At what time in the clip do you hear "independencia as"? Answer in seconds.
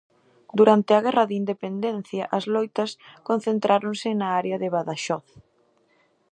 1.41-2.45